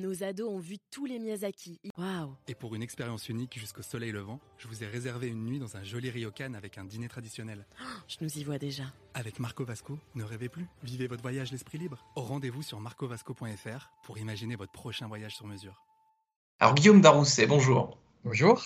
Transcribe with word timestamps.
Nos 0.00 0.22
ados 0.22 0.48
ont 0.48 0.58
vu 0.58 0.78
tous 0.90 1.04
les 1.04 1.18
Miyazaki. 1.18 1.78
Waouh 1.98 2.34
Et 2.48 2.54
pour 2.54 2.74
une 2.74 2.82
expérience 2.82 3.28
unique 3.28 3.58
jusqu'au 3.58 3.82
soleil 3.82 4.12
levant, 4.12 4.40
je 4.56 4.66
vous 4.66 4.82
ai 4.82 4.86
réservé 4.86 5.28
une 5.28 5.44
nuit 5.44 5.58
dans 5.58 5.76
un 5.76 5.82
joli 5.82 6.08
ryokan 6.08 6.54
avec 6.54 6.78
un 6.78 6.86
dîner 6.86 7.08
traditionnel. 7.08 7.66
Je 8.08 8.16
nous 8.22 8.38
y 8.38 8.42
vois 8.42 8.56
déjà. 8.56 8.84
Avec 9.12 9.38
Marco 9.38 9.62
Vasco, 9.62 9.98
ne 10.14 10.24
rêvez 10.24 10.48
plus, 10.48 10.66
vivez 10.82 11.06
votre 11.06 11.20
voyage 11.20 11.52
l'esprit 11.52 11.76
libre. 11.76 12.06
Au 12.16 12.22
rendez-vous 12.22 12.62
sur 12.62 12.80
marcovasco.fr 12.80 13.90
pour 14.02 14.16
imaginer 14.16 14.56
votre 14.56 14.72
prochain 14.72 15.06
voyage 15.06 15.36
sur 15.36 15.46
mesure. 15.46 15.84
Alors 16.60 16.74
Guillaume 16.74 17.02
Darousset, 17.02 17.46
bonjour. 17.46 17.98
Bonjour. 18.24 18.64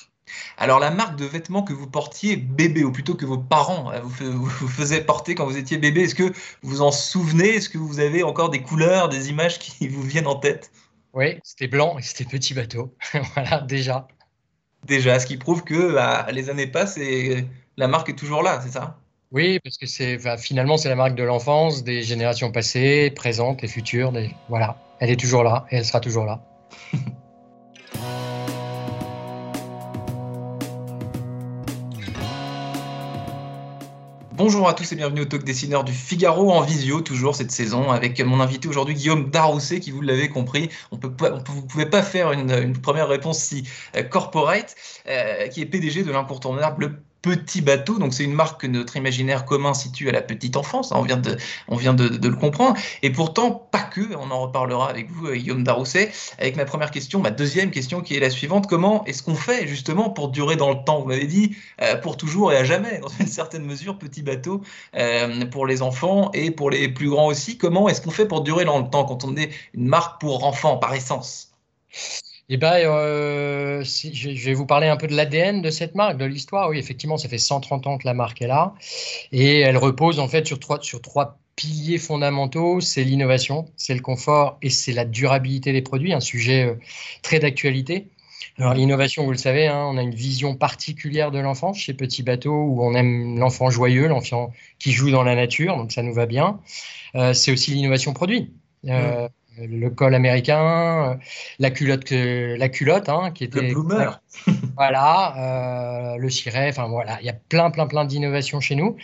Alors 0.56 0.78
la 0.78 0.92
marque 0.92 1.16
de 1.16 1.24
vêtements 1.24 1.64
que 1.64 1.72
vous 1.72 1.88
portiez 1.88 2.36
bébé, 2.36 2.84
ou 2.84 2.92
plutôt 2.92 3.16
que 3.16 3.26
vos 3.26 3.38
parents 3.38 3.90
euh, 3.90 4.00
vous, 4.02 4.46
vous 4.60 4.68
faisaient 4.68 5.04
porter 5.04 5.34
quand 5.34 5.46
vous 5.46 5.56
étiez 5.56 5.78
bébé, 5.78 6.02
est-ce 6.02 6.14
que 6.14 6.32
vous 6.62 6.70
vous 6.74 6.80
en 6.80 6.92
souvenez? 6.92 7.56
Est-ce 7.56 7.68
que 7.68 7.78
vous 7.78 7.98
avez 7.98 8.22
encore 8.22 8.50
des 8.50 8.62
couleurs, 8.62 9.08
des 9.08 9.30
images 9.30 9.58
qui 9.58 9.88
vous 9.88 10.02
viennent 10.02 10.28
en 10.28 10.36
tête? 10.36 10.70
Oui, 11.14 11.38
c'était 11.44 11.68
blanc 11.68 11.96
et 11.98 12.02
c'était 12.02 12.24
petit 12.24 12.54
bateau. 12.54 12.94
voilà, 13.34 13.60
déjà. 13.60 14.08
Déjà, 14.84 15.18
ce 15.18 15.26
qui 15.26 15.36
prouve 15.36 15.62
que 15.62 15.94
bah, 15.94 16.26
les 16.32 16.50
années 16.50 16.66
passent 16.66 16.98
et 16.98 17.46
la 17.76 17.88
marque 17.88 18.10
est 18.10 18.16
toujours 18.16 18.42
là, 18.42 18.60
c'est 18.62 18.72
ça? 18.72 18.98
Oui, 19.32 19.58
parce 19.60 19.78
que 19.78 19.86
c'est 19.86 20.16
enfin, 20.16 20.36
finalement 20.36 20.76
c'est 20.76 20.88
la 20.88 20.94
marque 20.94 21.14
de 21.14 21.24
l'enfance, 21.24 21.82
des 21.82 22.02
générations 22.02 22.52
passées, 22.52 23.10
présentes 23.10 23.64
et 23.64 23.68
futures. 23.68 24.12
Des... 24.12 24.30
Voilà, 24.48 24.76
elle 25.00 25.10
est 25.10 25.18
toujours 25.18 25.42
là 25.42 25.66
et 25.70 25.76
elle 25.76 25.84
sera 25.84 26.00
toujours 26.00 26.24
là. 26.24 26.42
Bonjour 34.36 34.68
à 34.68 34.74
tous 34.74 34.90
et 34.90 34.96
bienvenue 34.96 35.20
au 35.20 35.26
Talk 35.26 35.44
Dessineur 35.44 35.84
du 35.84 35.92
Figaro 35.92 36.50
en 36.50 36.60
visio, 36.60 37.00
toujours 37.00 37.36
cette 37.36 37.52
saison, 37.52 37.92
avec 37.92 38.20
mon 38.20 38.40
invité 38.40 38.66
aujourd'hui 38.66 38.96
Guillaume 38.96 39.30
Darousset, 39.30 39.78
qui 39.78 39.92
vous 39.92 40.00
l'avez 40.00 40.28
compris, 40.28 40.70
on 40.90 40.96
peut 40.96 41.12
pas, 41.12 41.30
vous 41.30 41.60
ne 41.60 41.66
pouvez 41.68 41.86
pas 41.86 42.02
faire 42.02 42.32
une, 42.32 42.76
première 42.80 43.06
réponse 43.06 43.38
si 43.38 43.62
euh, 43.94 44.02
corporate, 44.02 44.74
euh, 45.06 45.46
qui 45.46 45.60
est 45.60 45.66
PDG 45.66 46.02
de 46.02 46.10
l'incontournable 46.10 47.00
Petit 47.24 47.62
Bateau. 47.62 47.98
Donc, 47.98 48.12
c'est 48.12 48.22
une 48.22 48.34
marque 48.34 48.60
que 48.60 48.66
notre 48.66 48.98
imaginaire 48.98 49.46
commun 49.46 49.72
situe 49.72 50.10
à 50.10 50.12
la 50.12 50.20
petite 50.20 50.58
enfance. 50.58 50.92
Hein, 50.92 50.96
on 50.98 51.02
vient, 51.02 51.16
de, 51.16 51.38
on 51.68 51.76
vient 51.76 51.94
de, 51.94 52.28
le 52.28 52.36
comprendre. 52.36 52.78
Et 53.02 53.08
pourtant, 53.08 53.50
pas 53.50 53.80
que. 53.80 54.14
On 54.16 54.30
en 54.30 54.42
reparlera 54.42 54.90
avec 54.90 55.10
vous, 55.10 55.28
euh, 55.28 55.34
Guillaume 55.34 55.64
Darousset. 55.64 56.12
Avec 56.38 56.54
ma 56.56 56.66
première 56.66 56.90
question, 56.90 57.20
ma 57.20 57.30
deuxième 57.30 57.70
question 57.70 58.02
qui 58.02 58.14
est 58.14 58.20
la 58.20 58.28
suivante. 58.28 58.66
Comment 58.66 59.06
est-ce 59.06 59.22
qu'on 59.22 59.36
fait 59.36 59.66
justement 59.66 60.10
pour 60.10 60.28
durer 60.28 60.56
dans 60.56 60.68
le 60.68 60.84
temps? 60.84 61.00
Vous 61.00 61.08
m'avez 61.08 61.26
dit 61.26 61.56
euh, 61.80 61.96
pour 61.96 62.18
toujours 62.18 62.52
et 62.52 62.58
à 62.58 62.64
jamais, 62.64 62.98
dans 62.98 63.08
une 63.08 63.26
certaine 63.26 63.64
mesure, 63.64 63.98
Petit 63.98 64.20
Bateau 64.20 64.60
euh, 64.94 65.46
pour 65.46 65.66
les 65.66 65.80
enfants 65.80 66.30
et 66.34 66.50
pour 66.50 66.68
les 66.68 66.90
plus 66.90 67.08
grands 67.08 67.28
aussi. 67.28 67.56
Comment 67.56 67.88
est-ce 67.88 68.02
qu'on 68.02 68.10
fait 68.10 68.28
pour 68.28 68.42
durer 68.42 68.66
dans 68.66 68.80
le 68.80 68.90
temps 68.90 69.06
quand 69.06 69.24
on 69.24 69.34
est 69.38 69.48
une 69.72 69.86
marque 69.86 70.20
pour 70.20 70.44
enfants 70.44 70.76
par 70.76 70.92
essence? 70.92 71.54
Eh 72.50 72.56
ben, 72.58 72.74
euh, 72.74 73.84
si, 73.84 74.14
je, 74.14 74.30
vais 74.30 74.52
vous 74.52 74.66
parler 74.66 74.86
un 74.86 74.96
peu 74.96 75.06
de 75.06 75.14
l'ADN 75.16 75.62
de 75.62 75.70
cette 75.70 75.94
marque, 75.94 76.18
de 76.18 76.26
l'histoire. 76.26 76.68
Oui, 76.68 76.78
effectivement, 76.78 77.16
ça 77.16 77.28
fait 77.28 77.38
130 77.38 77.86
ans 77.86 77.98
que 77.98 78.06
la 78.06 78.14
marque 78.14 78.42
est 78.42 78.46
là. 78.46 78.74
Et 79.32 79.60
elle 79.60 79.78
repose 79.78 80.20
en 80.20 80.28
fait 80.28 80.46
sur 80.46 80.60
trois, 80.60 80.78
sur 80.82 81.00
trois 81.00 81.38
piliers 81.56 81.98
fondamentaux. 81.98 82.80
C'est 82.80 83.02
l'innovation, 83.02 83.66
c'est 83.76 83.94
le 83.94 84.00
confort 84.00 84.58
et 84.60 84.68
c'est 84.68 84.92
la 84.92 85.06
durabilité 85.06 85.72
des 85.72 85.82
produits, 85.82 86.12
un 86.12 86.20
sujet 86.20 86.66
euh, 86.66 86.74
très 87.22 87.38
d'actualité. 87.38 88.08
Alors 88.58 88.74
l'innovation, 88.74 89.24
vous 89.24 89.32
le 89.32 89.38
savez, 89.38 89.66
hein, 89.66 89.88
on 89.90 89.96
a 89.96 90.02
une 90.02 90.14
vision 90.14 90.54
particulière 90.54 91.30
de 91.30 91.38
l'enfance 91.38 91.78
chez 91.78 91.94
Petit 91.94 92.22
Bateau 92.22 92.52
où 92.52 92.84
on 92.84 92.94
aime 92.94 93.38
l'enfant 93.38 93.70
joyeux, 93.70 94.06
l'enfant 94.06 94.52
qui 94.78 94.92
joue 94.92 95.10
dans 95.10 95.24
la 95.24 95.34
nature, 95.34 95.76
donc 95.76 95.90
ça 95.90 96.02
nous 96.02 96.14
va 96.14 96.26
bien. 96.26 96.60
Euh, 97.16 97.32
c'est 97.32 97.50
aussi 97.50 97.72
l'innovation 97.72 98.12
produit. 98.12 98.52
Euh, 98.86 99.26
mmh 99.26 99.28
le 99.58 99.88
col 99.90 100.14
américain, 100.14 101.18
la 101.58 101.70
culotte, 101.70 102.10
la 102.10 102.68
culotte 102.68 103.08
hein, 103.08 103.30
qui 103.32 103.44
était. 103.44 103.60
Le 103.60 103.72
bloomer. 103.72 104.20
voilà, 104.76 106.14
euh, 106.14 106.16
le 106.16 106.30
ciré, 106.30 106.68
enfin 106.68 106.88
voilà, 106.88 107.18
il 107.20 107.26
y 107.26 107.30
a 107.30 107.34
plein, 107.34 107.70
plein, 107.70 107.86
plein 107.86 108.04
d'innovations 108.04 108.60
chez 108.60 108.74
nous. 108.74 108.96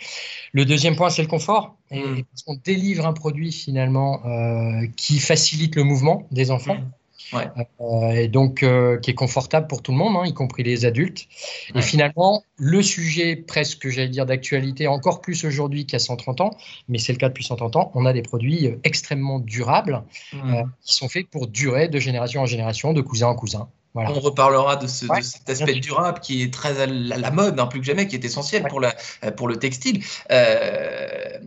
Le 0.51 0.65
deuxième 0.65 0.95
point, 0.95 1.09
c'est 1.09 1.21
le 1.21 1.27
confort. 1.27 1.75
Et 1.89 1.99
mm. 1.99 2.23
parce 2.23 2.43
qu'on 2.43 2.55
délivre 2.63 3.05
un 3.05 3.13
produit 3.13 3.51
finalement 3.51 4.25
euh, 4.25 4.87
qui 4.95 5.19
facilite 5.19 5.75
le 5.75 5.83
mouvement 5.83 6.27
des 6.31 6.51
enfants. 6.51 6.75
Mm. 6.75 6.91
Ouais. 7.33 7.47
Euh, 7.79 8.09
et 8.11 8.27
donc 8.27 8.63
euh, 8.63 8.97
qui 8.97 9.11
est 9.11 9.15
confortable 9.15 9.67
pour 9.67 9.81
tout 9.81 9.91
le 9.91 9.97
monde, 9.97 10.15
hein, 10.17 10.25
y 10.25 10.33
compris 10.33 10.63
les 10.63 10.85
adultes. 10.85 11.27
Ouais. 11.73 11.79
Et 11.79 11.81
finalement, 11.81 12.43
le 12.57 12.81
sujet 12.81 13.35
presque, 13.35 13.89
j'allais 13.89 14.09
dire, 14.09 14.25
d'actualité, 14.25 14.87
encore 14.87 15.21
plus 15.21 15.45
aujourd'hui 15.45 15.85
qu'à 15.85 15.99
130 15.99 16.41
ans, 16.41 16.57
mais 16.87 16.97
c'est 16.97 17.13
le 17.13 17.17
cas 17.17 17.29
depuis 17.29 17.43
130 17.43 17.75
ans, 17.75 17.91
on 17.95 18.05
a 18.05 18.13
des 18.13 18.21
produits 18.21 18.67
euh, 18.67 18.75
extrêmement 18.83 19.39
durables 19.39 20.03
euh, 20.33 20.63
qui 20.81 20.95
sont 20.95 21.09
faits 21.09 21.27
pour 21.29 21.47
durer 21.47 21.87
de 21.87 21.99
génération 21.99 22.41
en 22.41 22.45
génération, 22.45 22.93
de 22.93 23.01
cousin 23.01 23.27
en 23.27 23.35
cousin. 23.35 23.69
Voilà. 23.93 24.11
On 24.11 24.19
reparlera 24.21 24.77
de, 24.77 24.87
ce, 24.87 25.05
ouais, 25.05 25.19
de 25.19 25.25
cet 25.25 25.49
aspect 25.49 25.73
durable 25.75 26.21
qui 26.21 26.43
est 26.43 26.53
très 26.53 26.79
à 26.79 26.85
la, 26.85 27.17
la 27.17 27.31
mode, 27.31 27.59
hein, 27.59 27.67
plus 27.67 27.81
que 27.81 27.85
jamais, 27.85 28.07
qui 28.07 28.15
est 28.15 28.23
essentiel 28.23 28.63
ouais. 28.63 28.69
pour, 28.69 28.79
la, 28.79 28.93
pour 29.35 29.49
le 29.49 29.57
textile. 29.57 30.01
Euh, 30.31 31.37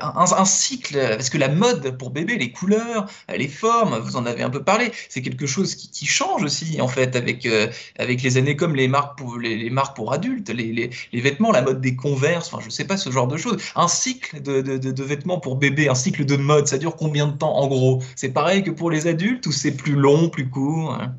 un, 0.00 0.24
un, 0.36 0.44
cycle, 0.44 0.98
parce 0.98 1.30
que 1.30 1.38
la 1.38 1.48
mode 1.48 1.96
pour 1.96 2.10
bébé, 2.10 2.36
les 2.36 2.50
couleurs, 2.50 3.06
les 3.34 3.46
formes, 3.46 3.96
vous 3.98 4.16
en 4.16 4.26
avez 4.26 4.42
un 4.42 4.50
peu 4.50 4.62
parlé, 4.62 4.90
c'est 5.08 5.22
quelque 5.22 5.46
chose 5.46 5.76
qui, 5.76 5.88
qui, 5.88 6.06
change 6.06 6.42
aussi, 6.42 6.80
en 6.80 6.88
fait, 6.88 7.14
avec, 7.14 7.46
euh, 7.46 7.68
avec 7.98 8.22
les 8.22 8.36
années 8.38 8.56
comme 8.56 8.74
les 8.74 8.88
marques 8.88 9.16
pour, 9.16 9.38
les, 9.38 9.56
les 9.56 9.70
marques 9.70 9.94
pour 9.94 10.12
adultes, 10.12 10.48
les, 10.48 10.72
les, 10.72 10.90
les, 11.12 11.20
vêtements, 11.20 11.52
la 11.52 11.62
mode 11.62 11.80
des 11.80 11.94
converses, 11.94 12.52
enfin, 12.52 12.62
je 12.64 12.70
sais 12.70 12.84
pas, 12.84 12.96
ce 12.96 13.10
genre 13.10 13.28
de 13.28 13.36
choses. 13.36 13.58
Un 13.76 13.88
cycle 13.88 14.42
de, 14.42 14.62
de, 14.62 14.78
de, 14.78 14.90
de 14.90 15.02
vêtements 15.04 15.38
pour 15.38 15.54
bébé, 15.56 15.88
un 15.88 15.94
cycle 15.94 16.24
de 16.24 16.36
mode, 16.36 16.66
ça 16.66 16.78
dure 16.78 16.96
combien 16.96 17.28
de 17.28 17.36
temps 17.36 17.56
en 17.56 17.68
gros? 17.68 18.02
C'est 18.16 18.30
pareil 18.30 18.64
que 18.64 18.72
pour 18.72 18.90
les 18.90 19.06
adultes 19.06 19.46
ou 19.46 19.52
c'est 19.52 19.76
plus 19.76 19.94
long, 19.94 20.28
plus 20.28 20.48
court 20.50 20.94
hein? 20.94 21.14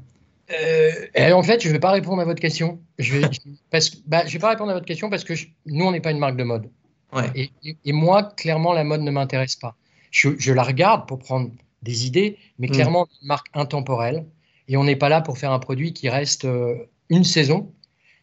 Euh, 0.51 1.31
en 1.31 1.44
fait, 1.44 1.61
je 1.61 1.67
ne 1.67 1.73
vais 1.73 1.79
pas 1.79 1.91
répondre 1.91 2.22
à 2.22 2.25
votre 2.25 2.39
question. 2.39 2.79
Je 3.00 3.17
vais, 3.17 3.29
parce, 3.72 3.91
bah, 4.06 4.25
je 4.25 4.33
vais 4.33 4.39
pas 4.39 4.50
répondre 4.50 4.72
à 4.72 4.73
votre 4.73 4.85
question 4.85 5.09
parce 5.09 5.23
que 5.23 5.35
je, 5.35 5.47
nous, 5.66 5.85
on 5.85 5.91
n'est 5.91 6.01
pas 6.01 6.11
une 6.11 6.19
marque 6.19 6.38
de 6.38 6.44
mode. 6.44 6.69
Ouais. 7.13 7.29
Et, 7.35 7.51
et, 7.63 7.78
et, 7.85 7.94
moi, 7.94 8.23
clairement, 8.23 8.73
la 8.73 8.84
mode 8.84 9.01
ne 9.01 9.11
m'intéresse 9.11 9.55
pas. 9.55 9.75
Je, 10.11 10.29
je, 10.38 10.53
la 10.53 10.63
regarde 10.63 11.07
pour 11.07 11.19
prendre 11.19 11.50
des 11.81 12.05
idées, 12.05 12.38
mais 12.59 12.67
clairement, 12.67 13.05
mmh. 13.05 13.17
une 13.22 13.28
marque 13.28 13.47
intemporelle. 13.53 14.25
Et 14.67 14.78
on 14.78 14.84
n'est 14.84 14.95
pas 14.95 15.09
là 15.09 15.22
pour 15.22 15.38
faire 15.38 15.51
un 15.51 15.59
produit 15.59 15.94
qui 15.94 16.09
reste 16.09 16.45
euh, 16.45 16.75
une 17.09 17.23
saison. 17.23 17.72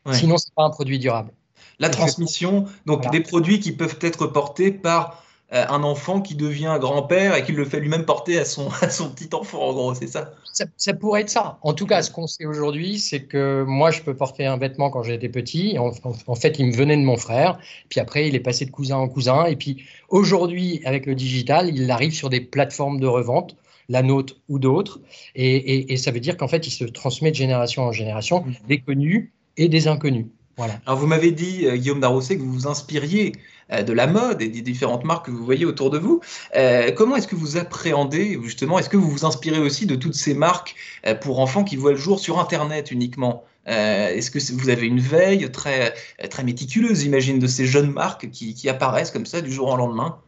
Ouais. 0.05 0.15
Sinon, 0.15 0.37
ce 0.38 0.47
n'est 0.47 0.55
pas 0.56 0.65
un 0.65 0.71
produit 0.71 0.99
durable. 0.99 1.32
La 1.78 1.88
transmission, 1.88 2.66
donc 2.87 3.03
voilà. 3.03 3.11
des 3.11 3.21
produits 3.21 3.61
qui 3.61 3.72
peuvent 3.72 3.99
être 4.03 4.27
portés 4.27 4.71
par 4.71 5.25
un 5.52 5.82
enfant 5.82 6.20
qui 6.20 6.34
devient 6.34 6.78
grand-père 6.80 7.36
et 7.36 7.44
qui 7.44 7.52
le 7.52 7.64
fait 7.64 7.78
lui-même 7.78 8.04
porter 8.04 8.38
à 8.38 8.44
son, 8.44 8.68
à 8.80 8.88
son 8.88 9.10
petit 9.10 9.28
enfant, 9.34 9.68
en 9.68 9.72
gros, 9.72 9.94
c'est 9.94 10.06
ça, 10.06 10.32
ça 10.52 10.64
ça, 10.76 10.94
pourrait 10.94 11.22
être 11.22 11.30
ça. 11.30 11.58
En 11.62 11.74
tout 11.74 11.86
cas, 11.86 12.02
ce 12.02 12.10
qu'on 12.10 12.26
sait 12.26 12.46
aujourd'hui, 12.46 12.98
c'est 12.98 13.24
que 13.24 13.64
moi, 13.66 13.90
je 13.90 14.00
peux 14.00 14.14
porter 14.14 14.46
un 14.46 14.56
vêtement 14.56 14.90
quand 14.90 15.02
j'étais 15.02 15.28
petit. 15.28 15.78
En, 15.78 15.88
en, 16.04 16.12
en, 16.26 16.34
fait, 16.34 16.58
il 16.58 16.66
me 16.66 16.72
venait 16.72 16.96
de 16.96 17.02
mon 17.02 17.16
frère. 17.16 17.58
Puis 17.90 18.00
après, 18.00 18.28
il 18.28 18.34
est 18.34 18.40
passé 18.40 18.64
de 18.64 18.70
cousin 18.70 18.96
en 18.96 19.08
cousin. 19.08 19.44
Et 19.44 19.56
puis 19.56 19.84
aujourd'hui, 20.08 20.80
avec 20.84 21.06
le 21.06 21.14
digital, 21.14 21.69
il 21.69 21.90
arrive 21.90 22.14
sur 22.14 22.30
des 22.30 22.40
plateformes 22.40 23.00
de 23.00 23.06
revente 23.06 23.56
la 23.88 24.02
nôtre 24.02 24.36
ou 24.48 24.58
d'autres. 24.58 25.00
Et, 25.34 25.56
et, 25.56 25.92
et, 25.92 25.96
ça 25.96 26.10
veut 26.10 26.20
dire 26.20 26.36
qu'en 26.36 26.48
fait, 26.48 26.66
il 26.66 26.70
se 26.70 26.84
transmet 26.84 27.30
de 27.30 27.36
génération 27.36 27.82
en 27.82 27.92
génération, 27.92 28.40
mmh. 28.40 28.52
des 28.69 28.80
connus 28.80 29.32
et 29.56 29.69
des 29.69 29.88
inconnus. 29.88 30.26
Voilà. 30.56 30.80
Alors, 30.86 30.98
vous 30.98 31.06
m'avez 31.06 31.30
dit, 31.30 31.66
euh, 31.66 31.76
Guillaume 31.76 32.00
Darosset, 32.00 32.36
que 32.36 32.42
vous 32.42 32.52
vous 32.52 32.66
inspiriez 32.66 33.32
euh, 33.72 33.82
de 33.82 33.92
la 33.92 34.06
mode 34.06 34.42
et 34.42 34.48
des 34.48 34.60
différentes 34.60 35.04
marques 35.04 35.26
que 35.26 35.30
vous 35.30 35.44
voyez 35.44 35.64
autour 35.64 35.90
de 35.90 35.98
vous. 35.98 36.20
Euh, 36.56 36.92
comment 36.92 37.16
est-ce 37.16 37.28
que 37.28 37.36
vous 37.36 37.56
appréhendez, 37.56 38.38
justement, 38.42 38.78
est-ce 38.78 38.88
que 38.88 38.96
vous 38.96 39.10
vous 39.10 39.24
inspirez 39.24 39.60
aussi 39.60 39.86
de 39.86 39.94
toutes 39.94 40.14
ces 40.14 40.34
marques 40.34 40.74
pour 41.20 41.40
enfants 41.40 41.64
qui 41.64 41.76
voient 41.76 41.92
le 41.92 41.96
jour 41.96 42.20
sur 42.20 42.38
Internet 42.38 42.90
uniquement? 42.90 43.44
Euh, 43.68 44.08
Est-ce 44.08 44.30
que 44.30 44.38
vous 44.54 44.68
avez 44.68 44.86
une 44.86 45.00
veille 45.00 45.50
très, 45.50 45.94
très 46.30 46.42
méticuleuse, 46.42 47.00
j'imagine, 47.00 47.38
de 47.38 47.46
ces 47.46 47.66
jeunes 47.66 47.92
marques 47.92 48.30
qui, 48.30 48.54
qui, 48.54 48.69
apparaissent 48.69 49.10
comme 49.10 49.26
ça 49.26 49.40
du 49.40 49.52
jour 49.52 49.69
au 49.69 49.76
lendemain? 49.76 50.19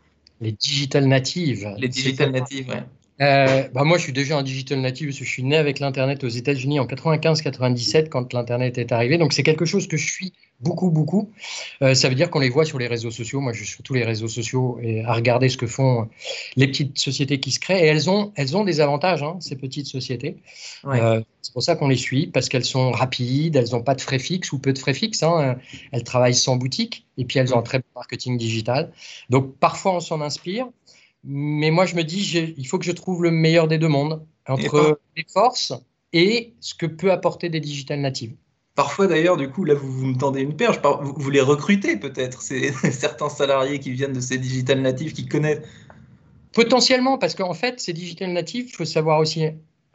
Les 0.41 0.52
digital 0.52 1.06
natives. 1.06 1.74
Les 1.78 1.88
digital 1.88 2.30
natives, 2.30 2.66
oui. 2.68 2.76
Euh, 3.20 3.69
bah 3.72 3.84
moi, 3.84 3.97
je 3.97 4.02
suis 4.02 4.12
déjà 4.12 4.36
un 4.36 4.42
digital 4.42 4.80
native 4.80 5.08
parce 5.08 5.19
que 5.19 5.25
je 5.25 5.30
suis 5.30 5.44
né 5.44 5.56
avec 5.56 5.78
l'Internet 5.78 6.25
aux 6.25 6.28
États-Unis 6.28 6.80
en 6.80 6.86
95-97 6.86 8.09
quand 8.09 8.33
l'Internet 8.33 8.77
est 8.77 8.91
arrivé. 8.91 9.18
Donc, 9.18 9.33
c'est 9.33 9.44
quelque 9.44 9.65
chose 9.65 9.86
que 9.86 9.97
je 9.97 10.10
suis 10.10 10.33
beaucoup, 10.60 10.91
beaucoup. 10.91 11.30
Euh, 11.83 11.94
ça 11.94 12.09
veut 12.09 12.16
dire 12.16 12.28
qu'on 12.30 12.41
les 12.41 12.48
voit 12.48 12.65
sur 12.65 12.78
les 12.78 12.89
réseaux 12.89 13.12
sociaux. 13.12 13.41
Moi, 13.41 13.53
je 13.53 13.59
suis 13.59 13.66
sur 13.74 13.83
tous 13.83 13.94
les 13.94 14.04
réseaux 14.04 14.27
sociaux 14.27 14.80
et 14.83 15.04
à 15.04 15.12
regarder 15.12 15.48
ce 15.48 15.56
que 15.56 15.68
font 15.68 16.09
les 16.56 16.66
petites 16.66 16.98
sociétés 16.98 17.39
qui 17.39 17.53
se 17.53 17.60
créent. 17.60 17.84
Et 17.84 17.86
elles 17.86 18.10
ont, 18.10 18.33
elles 18.34 18.56
ont 18.56 18.65
des 18.65 18.80
avantages, 18.80 19.22
hein, 19.22 19.36
ces 19.41 19.54
petites 19.54 19.86
sociétés. 19.86 20.39
Ouais. 20.83 21.00
Euh, 21.00 21.21
c'est 21.42 21.53
pour 21.53 21.62
ça 21.62 21.77
qu'on 21.77 21.89
les 21.89 21.97
suit 21.97 22.27
parce 22.27 22.48
qu'elles 22.48 22.65
sont 22.65 22.91
rapides, 22.91 23.54
elles 23.54 23.71
n'ont 23.71 23.83
pas 23.83 23.94
de 23.94 24.00
frais 24.00 24.18
fixes 24.18 24.50
ou 24.50 24.59
peu 24.59 24.72
de 24.72 24.78
frais 24.78 24.94
fixes. 24.94 25.22
Hein. 25.22 25.56
Elles 25.92 26.04
travaillent 26.04 26.34
sans 26.34 26.56
boutique 26.56 27.06
et 27.16 27.24
puis 27.24 27.39
elles 27.39 27.54
ont 27.54 27.59
un 27.59 27.62
très 27.62 27.78
bon 27.78 27.84
marketing 27.94 28.39
digital. 28.39 28.91
Donc, 29.30 29.56
parfois, 29.59 29.94
on 29.94 30.00
s'en 30.00 30.21
inspire. 30.21 30.66
Mais 31.24 31.71
moi, 31.71 31.86
je 31.86 31.94
me 31.94 32.03
dis, 32.03 32.54
il 32.56 32.66
faut 32.66 32.78
que 32.78 32.84
je 32.84 32.92
trouve 32.92 33.22
le 33.22 33.30
meilleur 33.30 33.66
des 33.66 33.78
deux 33.78 33.88
mondes, 33.88 34.24
entre 34.47 35.00
les 35.16 35.24
forces 35.32 35.72
et 36.12 36.54
ce 36.60 36.74
que 36.74 36.86
peut 36.86 37.10
apporter 37.10 37.48
des 37.48 37.60
digital 37.60 38.00
natives. 38.00 38.34
Parfois 38.74 39.06
d'ailleurs, 39.06 39.36
du 39.36 39.48
coup, 39.48 39.65
là, 39.65 39.74
vous, 39.74 39.91
vous 39.91 40.06
me 40.06 40.18
tendez 40.18 40.41
une 40.42 40.56
perche, 40.56 40.80
vous, 41.03 41.15
vous 41.16 41.30
les 41.30 41.41
recrutez 41.41 41.97
peut-être, 41.97 42.42
c'est 42.42 42.72
certains 42.91 43.28
salariés 43.28 43.78
qui 43.78 43.92
viennent 43.92 44.12
de 44.12 44.21
ces 44.21 44.36
digital 44.36 44.80
natives 44.80 45.12
qui 45.12 45.26
connaissent. 45.26 45.62
Potentiellement, 46.53 47.18
parce 47.18 47.34
qu'en 47.34 47.54
fait, 47.54 47.80
ces 47.80 47.92
digital 47.92 48.32
natives, 48.32 48.66
il 48.68 48.72
faut 48.72 48.84
savoir 48.84 49.18
aussi 49.18 49.47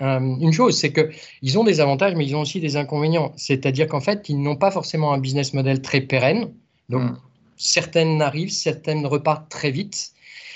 une 0.01 0.53
chose, 0.53 0.77
c'est 0.77 0.93
qu'ils 0.93 1.59
ont 1.59 1.65
des 1.65 1.81
avantages, 1.81 2.15
mais 2.15 2.25
ils 2.25 2.35
ont 2.35 2.41
aussi 2.41 2.61
des 2.61 2.77
inconvénients. 2.77 3.33
C'est-à-dire 3.35 3.87
qu'en 3.87 3.99
fait, 3.99 4.29
ils 4.29 4.41
n'ont 4.41 4.55
pas 4.55 4.71
forcément 4.71 5.11
un 5.11 5.17
business 5.17 5.53
model 5.53 5.81
très 5.81 5.99
pérenne. 5.99 6.53
Donc, 6.87 7.01
mm. 7.01 7.17
Certaines 7.59 8.21
arrivent, 8.23 8.51
certaines 8.51 9.05
repartent 9.05 9.49
très 9.51 9.69
vite. 9.69 10.13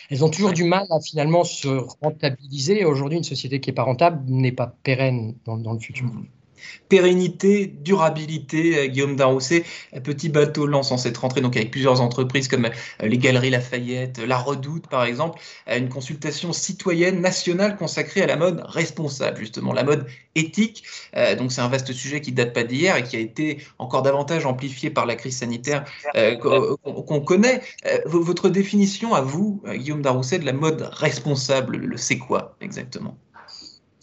Elles 0.09 0.23
ont 0.25 0.29
toujours 0.29 0.53
du 0.53 0.63
mal 0.63 0.87
à 0.89 0.99
finalement 0.99 1.43
se 1.43 1.67
rentabiliser. 2.01 2.85
Aujourd'hui, 2.85 3.17
une 3.17 3.23
société 3.23 3.59
qui 3.59 3.69
n'est 3.69 3.75
pas 3.75 3.83
rentable 3.83 4.23
n'est 4.27 4.51
pas 4.51 4.75
pérenne 4.83 5.35
dans, 5.45 5.57
dans 5.57 5.73
le 5.73 5.79
futur. 5.79 6.09
Pérennité, 6.89 7.67
durabilité, 7.67 8.77
euh, 8.77 8.87
Guillaume 8.87 9.15
Darousset, 9.15 9.63
Petit 10.03 10.29
Bateau 10.29 10.65
lance 10.65 10.91
en 10.91 10.97
cette 10.97 11.17
rentrée, 11.17 11.41
donc 11.41 11.55
avec 11.57 11.71
plusieurs 11.71 12.01
entreprises 12.01 12.47
comme 12.47 12.65
euh, 12.65 12.69
les 13.07 13.17
Galeries 13.17 13.49
Lafayette, 13.49 14.19
La 14.19 14.37
Redoute 14.37 14.87
par 14.87 15.03
exemple, 15.03 15.39
une 15.67 15.89
consultation 15.89 16.53
citoyenne 16.53 17.19
nationale 17.21 17.77
consacrée 17.77 18.21
à 18.21 18.27
la 18.27 18.35
mode 18.35 18.63
responsable, 18.65 19.39
justement, 19.39 19.73
la 19.73 19.83
mode 19.83 20.05
éthique. 20.35 20.83
Euh, 21.15 21.35
donc 21.35 21.51
c'est 21.51 21.61
un 21.61 21.67
vaste 21.67 21.91
sujet 21.93 22.21
qui 22.21 22.31
date 22.31 22.53
pas 22.53 22.63
d'hier 22.63 22.95
et 22.95 23.03
qui 23.03 23.15
a 23.15 23.19
été 23.19 23.59
encore 23.79 24.03
davantage 24.03 24.45
amplifié 24.45 24.89
par 24.89 25.05
la 25.05 25.15
crise 25.15 25.37
sanitaire 25.37 25.85
qu'on 26.41 27.21
connaît. 27.21 27.61
votre 28.05 28.49
définition 28.49 29.13
à 29.13 29.21
vous, 29.21 29.63
Guillaume 29.67 30.01
Darousset, 30.01 30.39
de 30.39 30.45
la 30.45 30.53
mode 30.53 30.81
responsable, 30.91 31.77
le 31.77 31.97
c'est 31.97 32.17
quoi 32.17 32.55
exactement? 32.61 33.17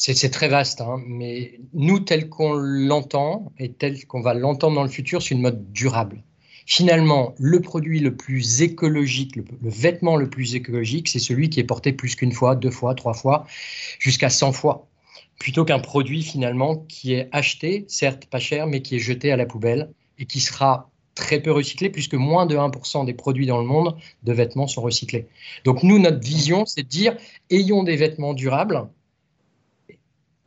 C'est 0.01 0.31
très 0.31 0.49
vaste, 0.49 0.81
hein, 0.81 0.99
mais 1.07 1.61
nous, 1.75 2.01
tel 2.01 2.31
qu'on 2.31 2.55
l'entend 2.55 3.53
et 3.59 3.71
tel 3.71 4.07
qu'on 4.07 4.23
va 4.23 4.33
l'entendre 4.33 4.77
dans 4.77 4.83
le 4.83 4.89
futur, 4.89 5.21
c'est 5.21 5.35
une 5.35 5.43
mode 5.43 5.73
durable. 5.73 6.23
Finalement, 6.65 7.35
le 7.39 7.61
produit 7.61 8.01
le 8.01 8.17
plus 8.17 8.63
écologique, 8.63 9.37
le, 9.37 9.45
vêtement 9.61 10.17
le 10.17 10.31
plus 10.31 10.55
écologique, 10.55 11.09
c'est 11.09 11.19
celui 11.19 11.51
qui 11.51 11.61
est 11.61 11.65
porté 11.65 11.93
plus 11.93 12.15
qu'une 12.15 12.33
fois, 12.33 12.57
deux 12.57 12.71
fois, 12.71 12.95
trois 12.95 13.13
fois, 13.13 13.45
jusqu'à 13.99 14.31
100 14.31 14.53
fois, 14.53 14.89
plutôt 15.39 15.67
qu'un 15.67 15.81
produit 15.81 16.23
finalement 16.23 16.77
qui 16.77 17.13
est 17.13 17.29
acheté, 17.31 17.85
certes 17.89 18.25
pas 18.25 18.39
cher, 18.39 18.67
mais 18.67 18.81
qui 18.81 18.97
est 18.97 19.01
jeté 19.01 19.33
à 19.33 19.37
la 19.37 19.45
poubelle 19.45 19.91
et 20.19 20.25
qui 20.25 20.41
sera 20.41 20.91
très 21.15 21.43
peu 21.43 21.53
recyclé, 21.53 21.91
puisque 21.91 22.15
moins 22.15 22.47
de 22.47 22.57
1% 22.57 23.05
des 23.05 23.13
produits 23.13 23.47
dans 23.47 23.61
le 23.61 23.67
monde 23.67 23.97
de 24.23 24.33
vêtements 24.33 24.67
sont 24.67 24.81
recyclés. 24.81 25.27
Donc 25.65 25.83
nous, 25.83 25.99
notre 25.99 26.21
vision, 26.21 26.65
c'est 26.65 26.85
de 26.85 26.89
dire, 26.89 27.17
ayons 27.51 27.83
des 27.83 27.97
vêtements 27.97 28.33
durables, 28.33 28.89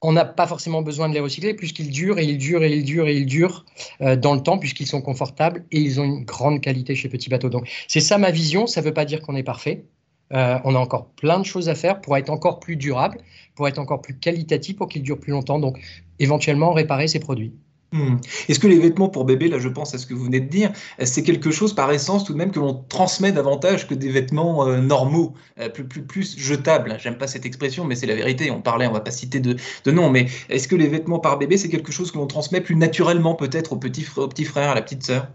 on 0.04 0.12
n'a 0.12 0.26
pas 0.26 0.46
forcément 0.46 0.82
besoin 0.82 1.10
de 1.10 1.14
les 1.14 1.20
recycler 1.20 1.54
puisqu'ils 1.54 1.90
durent 1.90 2.20
et 2.20 2.26
ils 2.26 2.38
durent 2.38 2.64
et 2.64 2.76
ils 2.76 2.84
durent 2.84 3.08
et 3.08 3.16
ils 3.16 3.26
durent 3.26 3.66
euh, 4.02 4.16
dans 4.16 4.36
le 4.36 4.42
temps 4.42 4.60
puisqu'ils 4.60 4.86
sont 4.86 5.02
confortables 5.02 5.66
et 5.72 5.80
ils 5.80 6.00
ont 6.00 6.04
une 6.04 6.26
grande 6.26 6.62
qualité 6.62 6.94
chez 6.94 7.10
Petit 7.10 7.30
Bateau. 7.30 7.50
Donc 7.50 7.70
c'est 7.88 8.02
ça 8.02 8.18
ma 8.18 8.30
vision, 8.30 8.68
ça 8.68 8.82
ne 8.82 8.86
veut 8.86 8.94
pas 8.94 9.06
dire 9.06 9.22
qu'on 9.22 9.36
est 9.36 9.44
parfait. 9.44 9.86
Euh, 10.34 10.60
on 10.64 10.76
a 10.76 10.80
encore 10.80 11.10
plein 11.12 11.40
de 11.40 11.46
choses 11.46 11.70
à 11.70 11.76
faire 11.76 12.02
pour 12.02 12.18
être 12.18 12.30
encore 12.30 12.60
plus 12.60 12.76
durable, 12.76 13.20
pour 13.56 13.68
être 13.68 13.80
encore 13.80 14.02
plus 14.02 14.18
qualitatif, 14.18 14.76
pour 14.76 14.88
qu'ils 14.88 15.04
durent 15.04 15.20
plus 15.20 15.32
longtemps. 15.32 15.60
Donc 15.60 15.80
éventuellement 16.20 16.74
réparer 16.74 17.08
ces 17.08 17.20
produits. 17.20 17.54
Hmm. 17.94 18.16
Est-ce 18.50 18.60
que 18.60 18.66
les 18.66 18.80
vêtements 18.80 19.08
pour 19.08 19.24
bébé, 19.24 19.48
là 19.50 19.60
je 19.60 19.70
pense 19.70 19.94
à 19.94 20.00
ce 20.00 20.08
que 20.08 20.16
vous 20.16 20.26
venez 20.26 20.40
de 20.40 20.50
dire, 20.50 20.72
c'est 21.04 21.22
quelque 21.22 21.52
chose 21.52 21.76
par 21.76 21.92
essence 21.92 22.24
tout 22.24 22.34
de 22.34 22.40
même 22.40 22.50
que 22.50 22.60
l'on 22.60 22.74
transmet 22.74 23.32
davantage 23.32 23.88
que 23.88 23.94
des 23.94 24.10
vêtements 24.10 24.68
euh, 24.68 24.82
normaux, 24.82 25.36
euh, 25.60 25.70
plus, 25.70 25.84
plus, 25.88 26.02
plus 26.02 26.36
jetables 26.36 26.98
J'aime 26.98 27.20
pas 27.20 27.28
cette 27.28 27.46
expression, 27.46 27.86
mais 27.86 27.94
c'est 27.94 28.08
la 28.08 28.16
vérité. 28.16 28.50
On 28.50 28.64
parlait, 28.64 28.88
on 28.88 28.94
va 28.94 29.02
pas 29.02 29.12
citer 29.12 29.40
de, 29.40 29.58
de 29.86 29.92
nom, 29.92 30.10
mais 30.10 30.26
est-ce 30.50 30.68
que 30.68 30.76
les 30.76 30.88
vêtements 30.88 31.20
par 31.20 31.38
bébé, 31.38 31.56
c'est 31.56 31.70
quelque 31.70 31.92
chose 31.92 32.12
que 32.12 32.18
l'on 32.18 32.26
transmet 32.26 32.62
plus 32.62 32.76
naturellement 32.76 33.36
peut-être 33.36 33.74
au 33.74 33.78
petit, 33.78 34.08
au 34.18 34.28
petit 34.28 34.46
frère, 34.46 34.72
à 34.72 34.76
la 34.76 34.82
petite 34.82 35.04
sœur? 35.04 35.28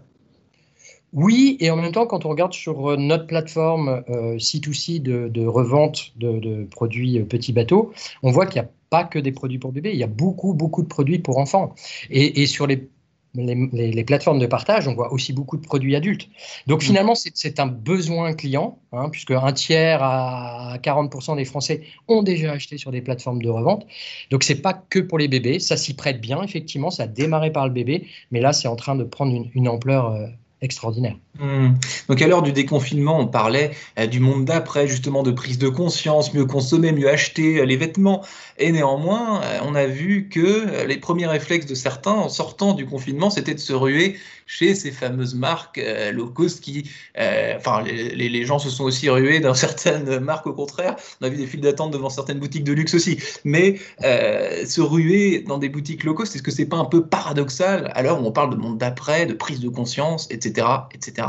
Oui, 1.13 1.55
et 1.61 1.71
en 1.71 1.77
même 1.77 1.93
temps, 1.93 2.07
quand 2.07 2.25
on 2.25 2.29
regarde 2.29 2.51
sur 2.51 2.91
euh, 2.91 2.97
notre 2.97 3.25
plateforme 3.25 4.03
C2C 4.37 5.01
de, 5.01 5.45
revente 5.45 6.11
de, 6.17 6.65
produits 6.65 7.21
petits 7.21 7.53
bateaux, 7.53 7.93
on 8.21 8.31
voit 8.31 8.47
qu'il 8.47 8.57
y 8.57 8.65
a 8.65 8.69
pas 8.89 9.03
que 9.03 9.19
des 9.19 9.31
produits 9.31 9.59
pour 9.59 9.71
bébés, 9.71 9.91
il 9.91 9.99
y 9.99 10.03
a 10.03 10.07
beaucoup, 10.07 10.53
beaucoup 10.53 10.81
de 10.81 10.87
produits 10.87 11.19
pour 11.19 11.37
enfants. 11.37 11.75
Et, 12.09 12.45
sur 12.47 12.67
les, 12.67 12.89
les, 13.35 14.03
plateformes 14.03 14.39
de 14.39 14.47
partage, 14.47 14.87
on 14.87 14.95
voit 14.95 15.13
aussi 15.13 15.33
beaucoup 15.33 15.57
de 15.57 15.61
produits 15.61 15.95
adultes. 15.95 16.29
Donc 16.67 16.81
mm. 16.81 16.85
finalement, 16.85 17.13
c'est 17.15 17.59
un 17.59 17.67
besoin 17.67 18.33
client, 18.33 18.79
hein, 18.91 19.09
puisque 19.09 19.31
un 19.31 19.53
tiers 19.53 20.01
à 20.01 20.77
40% 20.81 21.35
des 21.35 21.45
Français 21.45 21.81
ont 22.07 22.23
déjà 22.23 22.53
acheté 22.53 22.77
sur 22.77 22.91
des 22.91 23.01
plateformes 23.01 23.41
de 23.41 23.49
revente. 23.49 23.85
Donc 24.31 24.43
c'est 24.43 24.61
pas 24.61 24.73
que 24.73 24.99
pour 24.99 25.17
les 25.17 25.27
bébés, 25.27 25.59
ça 25.59 25.77
s'y 25.77 25.95
prête 25.95 26.19
bien, 26.19 26.41
effectivement, 26.41 26.89
ça 26.89 27.03
a 27.03 27.07
démarré 27.07 27.51
par 27.51 27.67
le 27.67 27.73
bébé, 27.73 28.07
mais 28.31 28.41
là, 28.41 28.53
c'est 28.53 28.67
en 28.67 28.75
train 28.75 28.95
de 28.95 29.03
prendre 29.03 29.47
une, 29.53 29.67
ampleur 29.67 30.11
euh, 30.11 30.25
extraordinaire. 30.61 31.15
Hmm. 31.39 31.75
Donc 32.09 32.21
à 32.21 32.27
l'heure 32.27 32.41
du 32.41 32.51
déconfinement, 32.51 33.17
on 33.19 33.27
parlait 33.27 33.71
euh, 33.97 34.07
du 34.07 34.19
monde 34.19 34.43
d'après, 34.43 34.87
justement 34.87 35.23
de 35.23 35.31
prise 35.31 35.57
de 35.57 35.69
conscience, 35.69 36.33
mieux 36.33 36.45
consommer, 36.45 36.91
mieux 36.91 37.09
acheter 37.09 37.59
euh, 37.59 37.65
les 37.65 37.77
vêtements. 37.77 38.25
Et 38.57 38.73
néanmoins, 38.73 39.41
euh, 39.41 39.59
on 39.63 39.73
a 39.73 39.85
vu 39.85 40.27
que 40.27 40.85
les 40.85 40.97
premiers 40.97 41.27
réflexes 41.27 41.65
de 41.65 41.75
certains 41.75 42.11
en 42.11 42.27
sortant 42.27 42.73
du 42.73 42.85
confinement, 42.85 43.29
c'était 43.29 43.53
de 43.53 43.59
se 43.59 43.71
ruer 43.71 44.17
chez 44.47 44.75
ces 44.75 44.91
fameuses 44.91 45.35
marques 45.35 45.79
low 46.11 46.27
cost 46.27 46.61
qui, 46.61 46.89
enfin, 47.15 47.83
les, 47.83 48.45
gens 48.45 48.57
se 48.57 48.71
sont 48.71 48.83
aussi 48.83 49.07
rués 49.07 49.39
dans 49.39 49.53
certaines 49.53 50.19
marques 50.19 50.47
au 50.47 50.53
contraire. 50.53 50.95
On 51.21 51.27
a 51.27 51.29
vu 51.29 51.37
des 51.37 51.45
files 51.45 51.61
d'attente 51.61 51.91
devant 51.91 52.09
certaines 52.09 52.39
boutiques 52.39 52.63
de 52.63 52.73
luxe 52.73 52.95
aussi. 52.95 53.19
Mais 53.43 53.75
se 54.01 54.81
ruer 54.81 55.45
dans 55.47 55.59
des 55.59 55.69
boutiques 55.69 56.03
low 56.03 56.15
cost, 56.15 56.35
est-ce 56.35 56.41
que 56.41 56.49
c'est 56.49 56.65
pas 56.65 56.77
un 56.77 56.85
peu 56.85 57.05
paradoxal 57.05 57.93
où 57.95 58.25
on 58.25 58.31
parle 58.31 58.49
de 58.49 58.55
monde 58.55 58.79
d'après, 58.79 59.27
de 59.27 59.33
prise 59.33 59.59
de 59.59 59.69
conscience, 59.69 60.27
etc., 60.31 60.48
etc. 60.49 61.27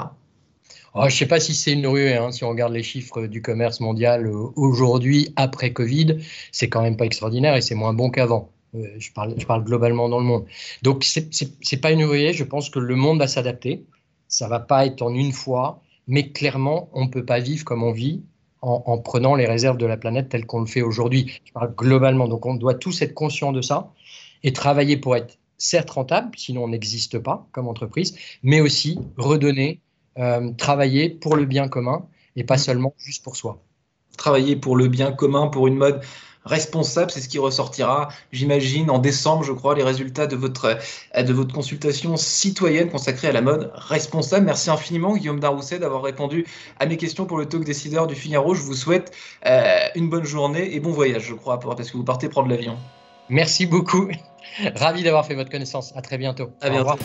Oh, 0.95 1.03
je 1.03 1.07
ne 1.07 1.11
sais 1.11 1.27
pas 1.27 1.39
si 1.39 1.55
c'est 1.55 1.73
une 1.73 1.87
ruée. 1.87 2.17
Hein. 2.17 2.33
Si 2.33 2.43
on 2.43 2.49
regarde 2.49 2.73
les 2.73 2.83
chiffres 2.83 3.27
du 3.27 3.43
commerce 3.43 3.81
mondial 3.81 4.27
euh, 4.27 4.49
aujourd'hui, 4.57 5.33
après 5.37 5.73
Covid, 5.73 6.19
c'est 6.51 6.69
quand 6.69 6.83
même 6.83 6.97
pas 6.97 7.07
extraordinaire 7.07 7.55
et 7.55 7.61
c'est 7.61 7.77
moins 7.77 7.95
bon 7.95 8.11
qu'avant. 8.11 8.51
Euh, 8.75 8.87
je, 8.99 9.13
parle, 9.13 9.65
globalement 9.65 10.09
dans 10.09 10.19
le 10.19 10.25
monde. 10.25 10.47
Donc, 10.83 11.05
ce 11.05 11.21
n'est 11.21 11.81
pas 11.81 11.93
une 11.93 12.05
ruée. 12.05 12.33
Je 12.33 12.45
pense 12.45 12.71
que 12.71 12.81
le 12.81 12.97
monde 12.97 13.19
va 13.19 13.29
s'adapter. 13.29 13.85
Ça 14.27 14.49
va 14.49 14.59
pas 14.59 14.87
être 14.87 15.03
en 15.03 15.15
une 15.15 15.33
fois, 15.33 15.81
mais 16.09 16.31
clairement, 16.31 16.89
on 16.93 17.05
ne 17.05 17.11
peut 17.11 17.25
pas 17.25 17.41
vivre 17.41 17.65
comme 17.65 17.83
on 17.83 17.93
vit 17.93 18.23
en, 18.63 18.83
en, 18.87 18.99
prenant 18.99 19.35
les 19.37 19.47
réserves 19.47 19.77
de 19.77 19.87
la 19.87 19.97
planète 19.97 20.29
telles 20.29 20.47
qu'on 20.47 20.61
le 20.61 20.67
fait 20.67 20.83
aujourd'hui. 20.83 21.41
Je 21.45 21.53
parle 21.53 21.75
globalement. 21.75 22.27
Donc, 22.27 22.47
on 22.47 22.55
doit 22.55 22.75
tous 22.75 23.01
être 23.03 23.15
conscients 23.15 23.53
de 23.53 23.63
ça 23.63 23.93
et 24.43 24.53
travailler 24.53 24.97
pour 24.97 25.17
être 25.17 25.39
certes 25.61 25.91
rentable, 25.91 26.31
sinon 26.37 26.65
on 26.65 26.69
n'existe 26.69 27.19
pas 27.19 27.47
comme 27.53 27.69
entreprise, 27.69 28.17
mais 28.43 28.61
aussi 28.61 28.99
redonner 29.17 29.81
euh, 30.19 30.51
travailler 30.59 31.11
pour 31.11 31.37
le 31.37 31.45
bien 31.45 31.69
commun 31.69 32.07
et 32.35 32.43
pas 32.43 32.57
mm. 32.57 32.59
seulement 32.59 32.95
juste 32.99 33.23
pour 33.23 33.37
soi. 33.37 33.63
Travailler 34.17 34.57
pour 34.57 34.75
le 34.75 34.89
bien 34.89 35.13
commun, 35.13 35.47
pour 35.47 35.69
une 35.69 35.77
mode 35.77 36.01
responsable, 36.45 37.11
c'est 37.11 37.21
ce 37.21 37.29
qui 37.29 37.39
ressortira, 37.39 38.09
j'imagine, 38.33 38.91
en 38.91 38.99
décembre, 38.99 39.45
je 39.45 39.53
crois, 39.53 39.75
les 39.75 39.83
résultats 39.83 40.27
de 40.27 40.37
votre, 40.37 40.79
euh, 41.17 41.23
de 41.23 41.33
votre 41.33 41.55
consultation 41.55 42.17
citoyenne 42.17 42.91
consacrée 42.91 43.29
à 43.29 43.33
la 43.33 43.43
mode 43.43 43.71
responsable. 43.75 44.47
Merci 44.47 44.71
infiniment, 44.71 45.15
Guillaume 45.15 45.41
Darousset, 45.41 45.79
d'avoir 45.79 46.03
répondu 46.03 46.47
à 46.79 46.87
mes 46.87 46.97
questions 46.97 47.27
pour 47.27 47.37
le 47.37 47.47
talk 47.47 47.65
décideur 47.65 48.07
du 48.07 48.15
Figaro. 48.15 48.55
Je 48.55 48.63
vous 48.63 48.75
souhaite 48.75 49.13
euh, 49.47 49.79
une 49.95 50.09
bonne 50.09 50.25
journée 50.25 50.75
et 50.75 50.81
bon 50.81 50.93
voyage, 50.93 51.27
je 51.27 51.35
crois, 51.35 51.61
parce 51.61 51.91
que 51.91 51.97
vous 51.97 52.05
partez 52.05 52.31
prendre 52.31 52.49
l'avion. 52.49 52.79
Merci 53.29 53.67
beaucoup. 53.67 54.09
Ravi 54.75 55.03
d'avoir 55.03 55.27
fait 55.27 55.35
votre 55.35 55.51
connaissance. 55.51 55.95
À 55.97 56.03
très 56.03 56.19
bientôt. 56.19 56.51
À 56.61 56.71
bientôt. 56.71 56.99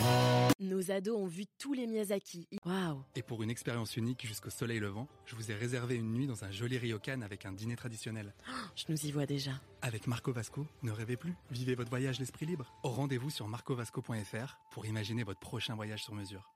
Nos 0.58 0.90
ados 0.90 1.16
ont 1.16 1.26
vu 1.26 1.44
tous 1.58 1.74
les 1.74 1.86
Miyazaki. 1.86 2.48
Waouh 2.64 3.02
Et 3.14 3.22
pour 3.22 3.42
une 3.42 3.50
expérience 3.50 3.96
unique 3.96 4.26
jusqu'au 4.26 4.50
soleil 4.50 4.78
levant, 4.78 5.06
je 5.26 5.34
vous 5.34 5.50
ai 5.50 5.54
réservé 5.54 5.96
une 5.96 6.12
nuit 6.12 6.26
dans 6.26 6.44
un 6.44 6.50
joli 6.50 6.78
ryokan 6.78 7.20
avec 7.20 7.44
un 7.44 7.52
dîner 7.52 7.76
traditionnel. 7.76 8.34
je 8.74 8.84
nous 8.88 9.06
y 9.06 9.12
vois 9.12 9.26
déjà. 9.26 9.52
Avec 9.82 10.06
Marco 10.06 10.32
Vasco, 10.32 10.66
ne 10.82 10.90
rêvez 10.90 11.16
plus. 11.16 11.34
Vivez 11.50 11.74
votre 11.74 11.90
voyage 11.90 12.18
l'esprit 12.18 12.46
libre. 12.46 12.72
Au 12.82 12.88
rendez-vous 12.88 13.30
sur 13.30 13.48
marcovasco.fr 13.48 14.58
pour 14.70 14.86
imaginer 14.86 15.24
votre 15.24 15.40
prochain 15.40 15.74
voyage 15.74 16.02
sur 16.02 16.14
mesure. 16.14 16.55